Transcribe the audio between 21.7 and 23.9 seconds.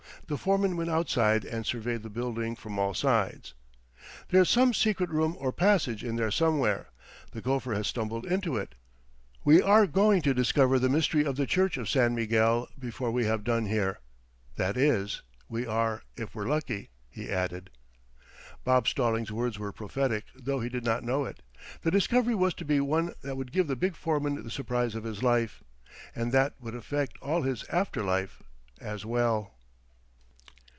The discovery was to be one that would give the